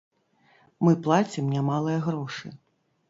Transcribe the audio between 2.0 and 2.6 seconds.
грошы.